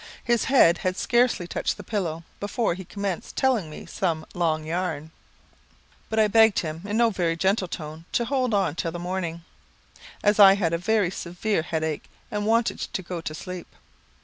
[0.23, 5.11] His head had scarcely touched the pillow before he commenced telling me some long yarn;
[6.09, 9.43] but I begged him, in no very gentle tone, to hold on till the morning,
[10.23, 13.67] as I had a very severe headache, and wanted to go to sleep.